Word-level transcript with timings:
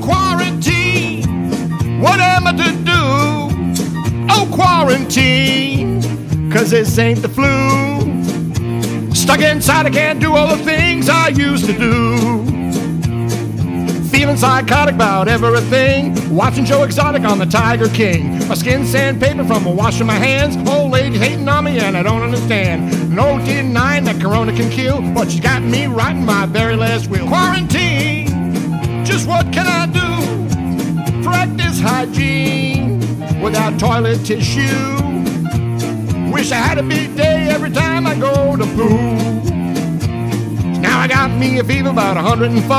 Quarantine, 0.00 1.22
what 2.00 2.20
am 2.20 2.46
I 2.46 2.52
to 2.52 2.72
do? 2.84 3.02
Oh, 4.30 4.48
quarantine, 4.50 6.00
cause 6.50 6.70
this 6.70 6.98
ain't 6.98 7.20
the 7.20 7.28
flu. 7.28 9.12
Stuck 9.14 9.40
inside, 9.40 9.84
I 9.84 9.90
can't 9.90 10.20
do 10.20 10.34
all 10.34 10.56
the 10.56 10.64
things 10.64 11.10
I 11.10 11.28
used 11.28 11.66
to 11.66 11.74
do. 11.74 12.43
Feeling 14.34 14.66
psychotic 14.66 14.96
about 14.96 15.28
everything. 15.28 16.34
Watching 16.34 16.64
Joe 16.64 16.82
Exotic 16.82 17.22
on 17.22 17.38
the 17.38 17.46
Tiger 17.46 17.88
King. 17.88 18.48
My 18.48 18.56
skin 18.56 18.84
sandpaper 18.84 19.44
from 19.44 19.64
washing 19.76 20.08
my 20.08 20.14
hands. 20.14 20.56
Old 20.68 20.90
lady 20.90 21.18
hating 21.18 21.48
on 21.48 21.64
me 21.64 21.78
and 21.78 21.96
I 21.96 22.02
don't 22.02 22.22
understand. 22.22 23.14
No 23.14 23.38
denying 23.44 24.04
that 24.04 24.20
Corona 24.20 24.52
can 24.52 24.70
kill, 24.70 25.00
but 25.14 25.30
she's 25.30 25.40
got 25.40 25.62
me 25.62 25.86
writing 25.86 26.24
my 26.24 26.46
very 26.46 26.74
last 26.74 27.08
will. 27.08 27.28
Quarantine, 27.28 28.26
just 29.04 29.28
what 29.28 29.52
can 29.52 29.66
I 29.68 29.86
do? 29.86 31.22
Practice 31.22 31.78
hygiene 31.80 32.98
without 33.40 33.78
toilet 33.78 34.24
tissue. 34.24 34.96
Wish 36.32 36.50
I 36.50 36.56
had 36.56 36.78
a 36.78 36.82
bidet 36.82 37.52
every 37.52 37.70
time 37.70 38.04
I 38.04 38.18
go 38.18 38.56
to 38.56 38.64
poo. 38.74 39.23
Me 41.38 41.58
a 41.58 41.64
fever 41.64 41.90
about 41.90 42.14
104 42.16 42.76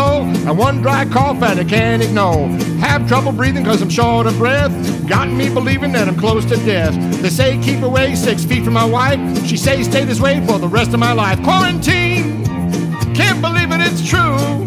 and 0.49 0.57
one 0.57 0.81
dry 0.81 1.05
cough 1.05 1.39
that 1.41 1.59
I 1.59 1.63
can't 1.65 2.01
ignore. 2.01 2.47
Have 2.79 3.07
trouble 3.07 3.33
breathing 3.33 3.65
cause 3.65 3.81
I'm 3.81 3.89
short 3.89 4.27
of 4.27 4.37
breath. 4.37 4.71
Got 5.07 5.29
me 5.29 5.49
believing 5.53 5.91
that 5.91 6.07
I'm 6.07 6.17
close 6.17 6.45
to 6.45 6.55
death. 6.57 6.93
They 7.21 7.29
say 7.29 7.57
keep 7.61 7.81
away 7.83 8.15
six 8.15 8.45
feet 8.45 8.63
from 8.63 8.73
my 8.73 8.85
wife. 8.85 9.19
She 9.45 9.57
say 9.57 9.83
stay 9.83 10.05
this 10.05 10.21
way 10.21 10.45
for 10.47 10.57
the 10.57 10.67
rest 10.67 10.93
of 10.93 10.99
my 10.99 11.11
life. 11.11 11.41
Quarantine, 11.43 12.45
can't 13.13 13.41
believe 13.41 13.71
it, 13.71 13.81
it's 13.81 14.07
true. 14.07 14.65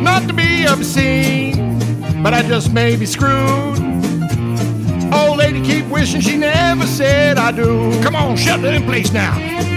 Not 0.00 0.28
to 0.28 0.32
be 0.32 0.64
obscene, 0.64 2.22
but 2.22 2.32
I 2.32 2.42
just 2.42 2.72
may 2.72 2.94
be 2.94 3.06
screwed. 3.06 3.78
Old 5.12 5.38
lady 5.38 5.60
keep 5.60 5.86
wishing 5.86 6.20
she 6.20 6.36
never 6.36 6.86
said 6.86 7.36
I 7.36 7.50
do. 7.50 8.00
Come 8.02 8.14
on, 8.14 8.36
shut 8.36 8.60
it 8.60 8.74
in 8.74 8.84
place 8.84 9.12
now. 9.12 9.67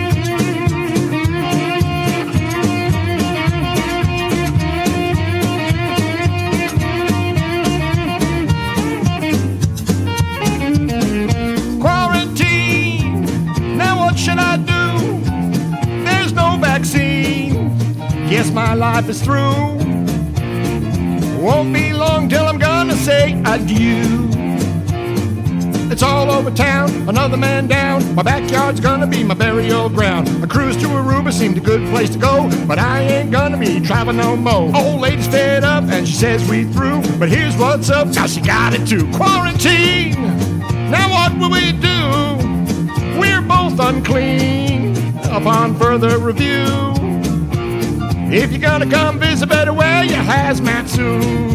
My 18.53 18.73
life 18.73 19.07
is 19.07 19.21
through. 19.21 19.79
Won't 21.41 21.73
be 21.73 21.93
long 21.93 22.27
till 22.27 22.45
I'm 22.45 22.59
gonna 22.59 22.95
say 22.95 23.41
adieu. 23.45 24.27
It's 25.89 26.03
all 26.03 26.29
over 26.29 26.51
town, 26.51 26.89
another 27.07 27.37
man 27.37 27.67
down. 27.67 28.13
My 28.13 28.23
backyard's 28.23 28.79
gonna 28.79 29.07
be 29.07 29.23
my 29.23 29.35
burial 29.35 29.89
ground. 29.89 30.27
A 30.43 30.47
cruise 30.47 30.75
to 30.77 30.87
Aruba 30.87 31.31
seemed 31.31 31.57
a 31.57 31.61
good 31.61 31.87
place 31.89 32.09
to 32.11 32.19
go, 32.19 32.49
but 32.67 32.77
I 32.77 33.01
ain't 33.01 33.31
gonna 33.31 33.57
be 33.57 33.79
traveling 33.79 34.17
no 34.17 34.35
more. 34.35 34.69
Old 34.75 34.99
lady's 34.99 35.27
fed 35.27 35.63
up 35.63 35.85
and 35.85 36.05
she 36.05 36.13
says 36.13 36.47
we 36.49 36.65
through, 36.65 37.01
but 37.19 37.29
here's 37.29 37.55
what's 37.57 37.89
up, 37.89 38.07
now 38.09 38.27
she 38.27 38.41
got 38.41 38.73
it 38.73 38.85
too. 38.85 39.09
Quarantine! 39.13 40.15
Now 40.91 41.09
what 41.09 41.37
will 41.39 41.51
we 41.51 41.71
do? 41.71 43.19
We're 43.19 43.41
both 43.41 43.79
unclean. 43.79 44.97
Upon 45.31 45.75
further 45.75 46.17
review, 46.19 46.60
if 48.33 48.51
you're 48.51 48.61
gonna 48.61 48.89
come 48.89 49.19
visit, 49.19 49.49
better 49.49 49.73
wear 49.73 50.03
your 50.05 50.23
hazmat 50.23 50.87
suit. 50.87 51.50